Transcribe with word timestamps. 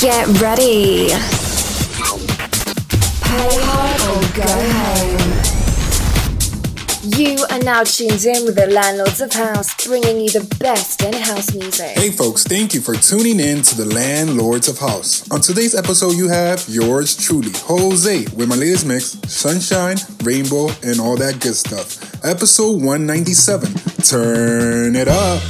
Get 0.00 0.26
ready. 0.40 1.08
Pay 3.20 3.50
hard 3.60 4.00
or 4.08 4.22
go 4.34 4.48
home. 4.80 5.30
You 7.18 7.44
are 7.50 7.58
now 7.58 7.84
tuned 7.84 8.24
in 8.24 8.46
with 8.46 8.54
the 8.56 8.66
Landlords 8.68 9.20
of 9.20 9.30
House, 9.34 9.74
bringing 9.86 10.20
you 10.22 10.30
the 10.30 10.56
best 10.58 11.02
in 11.02 11.12
house 11.12 11.54
music. 11.54 11.98
Hey 11.98 12.10
folks, 12.10 12.44
thank 12.44 12.72
you 12.72 12.80
for 12.80 12.94
tuning 12.94 13.40
in 13.40 13.60
to 13.60 13.74
the 13.76 13.84
Landlords 13.84 14.68
of 14.68 14.78
House. 14.78 15.30
On 15.30 15.42
today's 15.42 15.74
episode, 15.74 16.14
you 16.14 16.28
have 16.28 16.66
yours 16.66 17.14
truly, 17.14 17.52
Jose, 17.54 18.24
with 18.34 18.48
my 18.48 18.56
latest 18.56 18.86
mix, 18.86 19.18
Sunshine, 19.30 19.98
Rainbow, 20.22 20.70
and 20.82 20.98
all 20.98 21.16
that 21.16 21.40
good 21.40 21.56
stuff. 21.56 22.24
Episode 22.24 22.82
197. 22.82 23.74
Turn 24.02 24.96
it 24.96 25.08
up. 25.08 25.42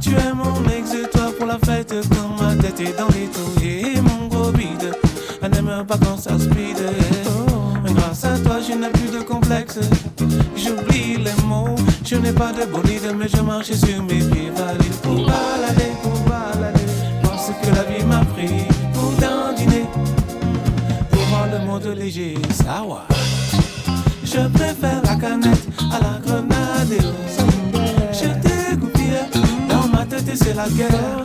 Tu 0.00 0.10
es 0.10 0.34
mon 0.34 0.68
ex, 0.68 0.90
toi 1.10 1.32
pour 1.38 1.46
la 1.46 1.58
fête. 1.58 1.94
quand 2.10 2.42
ma 2.42 2.54
tête 2.56 2.80
est 2.80 2.98
dans 2.98 3.08
les 3.08 3.26
tours, 3.28 3.62
et 3.62 4.00
mon 4.02 4.28
gros 4.28 4.50
bide, 4.52 4.94
elle 5.40 5.50
n'aime 5.50 5.84
pas 5.86 5.96
quand 5.96 6.18
ça 6.18 6.38
speed. 6.38 6.76
Mais 7.82 7.92
grâce 7.94 8.24
à 8.24 8.38
toi, 8.38 8.56
je 8.60 8.74
n'ai 8.74 8.90
plus 8.90 9.10
de 9.18 9.22
complexe. 9.22 9.78
J'oublie 10.54 11.16
les 11.16 11.42
mots, 11.46 11.76
je 12.04 12.16
n'ai 12.16 12.32
pas 12.32 12.52
de 12.52 12.66
bon 12.70 12.82
mais 13.18 13.28
je 13.28 13.40
marche 13.40 13.72
sur 13.72 14.02
mes 14.02 14.18
pieds 14.18 14.50
valides 14.50 15.00
pour 15.02 15.14
balader. 15.14 15.93
Je 24.24 24.48
préfère 24.48 25.02
la 25.04 25.16
canette 25.16 25.68
à 25.92 26.00
la 26.00 26.18
grenade. 26.24 26.96
Je 28.12 28.28
t'ai 28.40 28.76
coupé, 28.78 29.02
dans 29.68 29.88
ma 29.88 30.06
tête 30.06 30.30
c'est 30.34 30.54
la 30.54 30.68
guerre. 30.70 31.23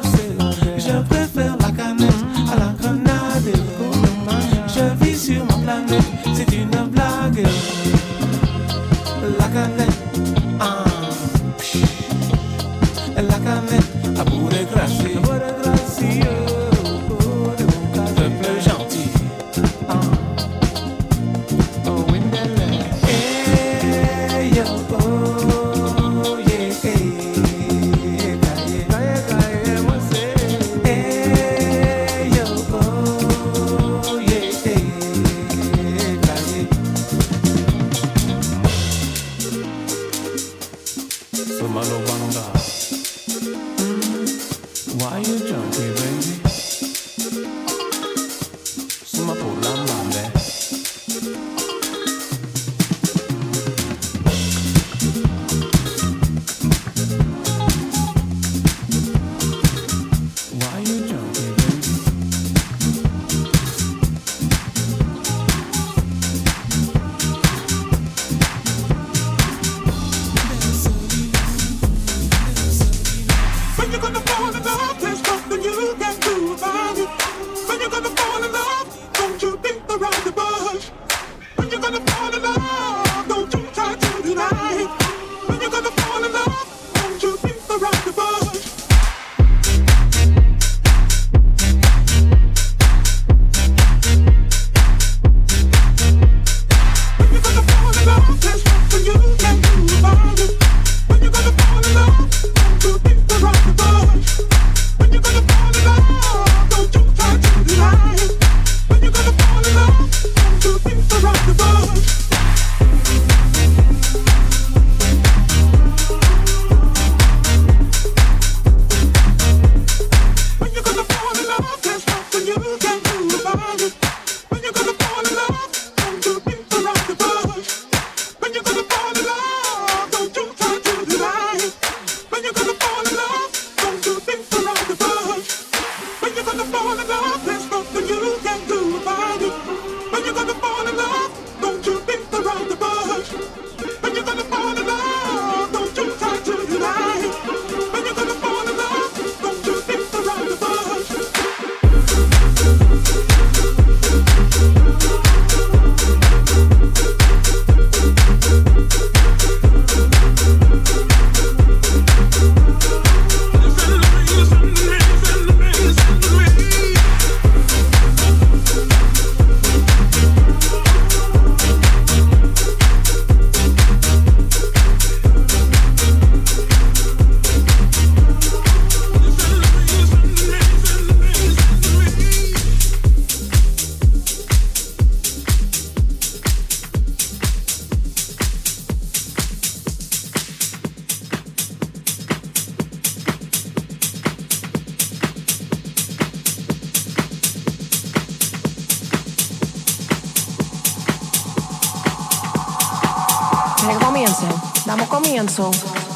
comienzo. 205.21 206.08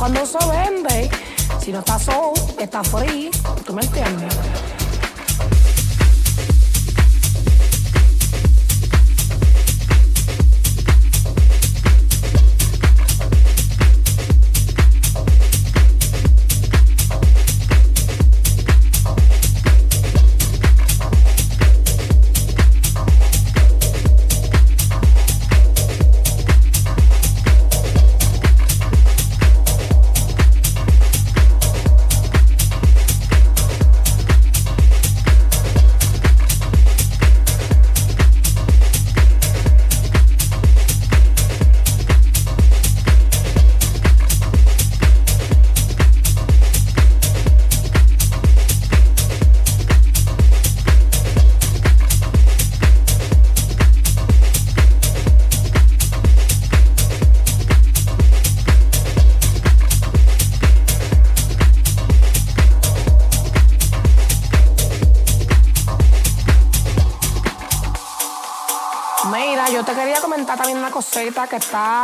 Damos 0.00 0.30
comienzo. 0.30 0.40
que 2.56 2.64
está 2.64 2.82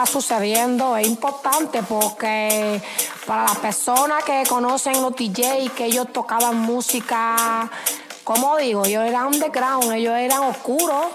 sucediendo 0.06 0.96
es 0.96 1.06
importante 1.06 1.82
porque 1.82 2.80
para 3.26 3.44
las 3.44 3.58
personas 3.58 4.24
que 4.24 4.44
conocen 4.48 5.02
los 5.02 5.14
DJ, 5.14 5.70
que 5.76 5.86
ellos 5.86 6.12
tocaban 6.12 6.58
música, 6.58 7.70
como 8.24 8.56
digo, 8.56 8.84
ellos 8.84 9.04
eran 9.04 9.26
underground, 9.26 9.92
ellos 9.92 10.14
eran 10.16 10.40
oscuros. 10.42 11.06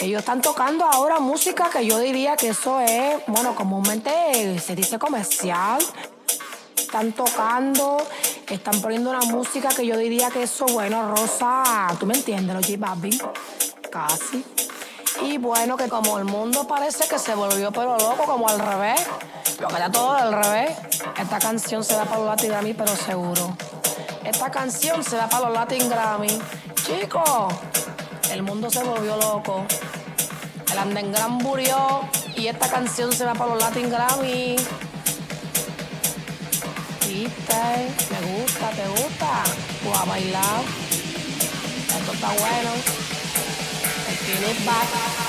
Ellos 0.00 0.20
están 0.20 0.42
tocando 0.42 0.84
ahora 0.84 1.20
música 1.20 1.70
que 1.70 1.86
yo 1.86 1.98
diría 2.00 2.36
que 2.36 2.48
eso 2.48 2.80
es, 2.80 3.16
bueno, 3.28 3.54
comúnmente 3.54 4.58
se 4.58 4.74
dice 4.74 4.98
comercial. 4.98 5.78
Están 6.76 7.12
tocando, 7.12 7.96
están 8.48 8.80
poniendo 8.82 9.10
una 9.10 9.20
música 9.20 9.68
que 9.68 9.86
yo 9.86 9.96
diría 9.96 10.30
que 10.30 10.42
eso, 10.42 10.66
bueno, 10.66 11.14
Rosa, 11.14 11.62
tú 11.98 12.06
me 12.06 12.14
entiendes, 12.14 12.54
los 12.54 12.66
J 12.66 13.32
casi. 13.90 14.44
Y 15.22 15.38
bueno, 15.38 15.76
que 15.76 15.88
como 15.88 16.18
el 16.18 16.24
mundo 16.24 16.66
parece 16.66 17.06
que 17.08 17.18
se 17.18 17.34
volvió 17.34 17.70
pero 17.70 17.96
loco, 17.96 18.24
como 18.24 18.48
al 18.48 18.58
revés, 18.58 19.00
lo 19.60 19.68
que 19.68 19.76
era 19.76 19.90
todo 19.90 20.12
al 20.12 20.32
revés, 20.32 20.76
esta 21.20 21.38
canción 21.38 21.84
se 21.84 21.94
da 21.94 22.04
para 22.04 22.18
los 22.18 22.26
Latin 22.26 22.50
Grammy, 22.50 22.74
pero 22.74 22.96
seguro. 22.96 23.56
Esta 24.24 24.50
canción 24.50 25.04
se 25.04 25.16
da 25.16 25.28
para 25.28 25.46
los 25.46 25.54
Latin 25.54 25.88
Grammy. 25.88 26.40
Chicos, 26.84 27.54
el 28.32 28.42
mundo 28.42 28.70
se 28.70 28.82
volvió 28.82 29.16
loco. 29.16 29.64
El 30.72 30.78
Andengran 30.78 31.32
murió 31.32 32.00
y 32.36 32.48
esta 32.48 32.68
canción 32.68 33.12
se 33.12 33.24
va 33.24 33.34
para 33.34 33.54
los 33.54 33.62
Latin 33.62 33.90
Grammy. 33.90 34.56
¿Viste? 37.06 37.94
Me 38.10 38.40
gusta, 38.40 38.70
¿te 38.70 38.88
gusta? 38.88 39.44
Pues 39.84 39.98
a 39.98 40.04
bailar. 40.04 40.62
Esto 41.96 42.12
está 42.12 42.28
bueno. 42.28 43.03
Get 44.26 44.42
it 44.42 44.64
back. 44.64 45.23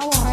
power. 0.00 0.29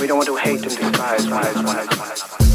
We 0.00 0.06
don't 0.06 0.16
want 0.16 0.28
to 0.28 0.36
hate 0.36 0.54
and 0.54 0.62
despise 0.62 1.28
one 1.28 1.46
another. 1.46 2.49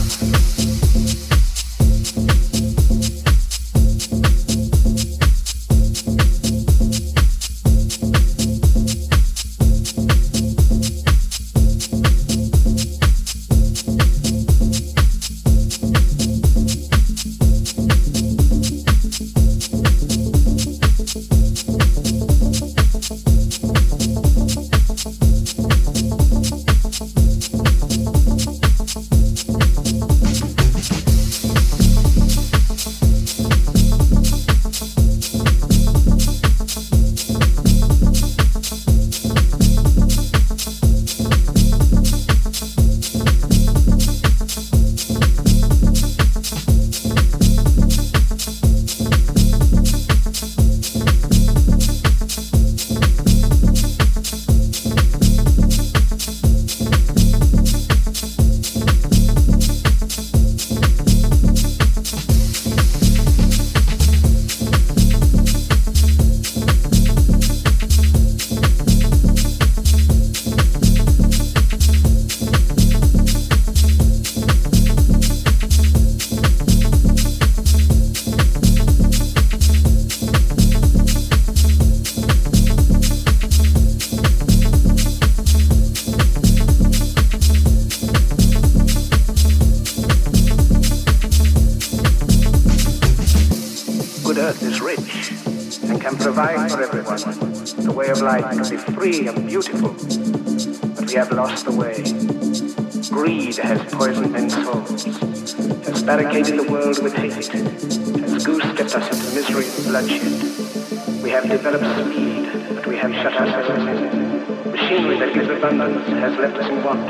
bloodshed. 110.01 111.23
We 111.23 111.29
have 111.29 111.47
developed 111.47 111.85
speed, 111.85 112.75
but 112.75 112.85
we 112.85 112.97
have 112.97 113.13
shut 113.13 113.33
ourselves 113.33 113.69
in. 113.69 114.71
Machinery 114.71 115.19
that 115.19 115.33
gives 115.33 115.49
abundance 115.49 116.05
has 116.07 116.37
left 116.37 116.57
us 116.57 116.69
in 116.69 116.83
want. 116.83 117.09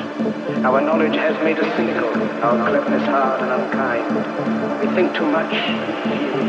Our 0.64 0.82
knowledge 0.82 1.16
has 1.16 1.36
made 1.44 1.58
us 1.58 1.76
cynical, 1.76 2.10
our 2.44 2.70
cleverness 2.70 3.06
hard 3.08 3.42
and 3.42 3.52
unkind. 3.52 4.16
We 4.82 4.96
think 4.96 5.16
too 5.16 5.26
much, 5.26 5.50
too, 5.50 5.64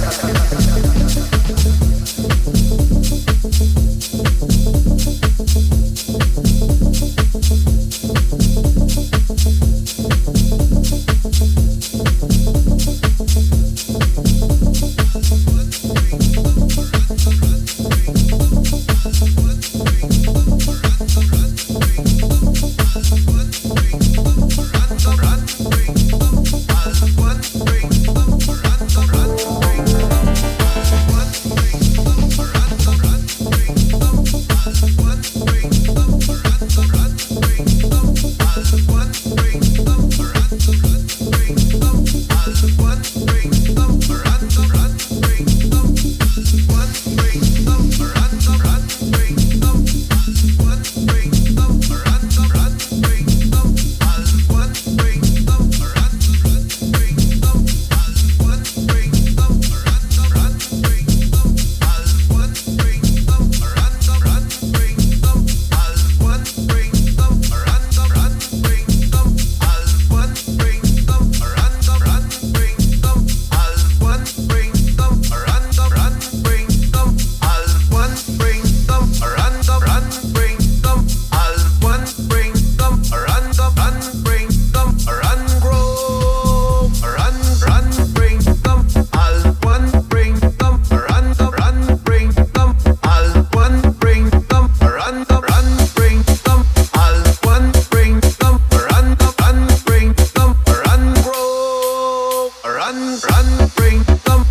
and 103.43 103.75
bring 103.75 104.03
them 104.25 104.50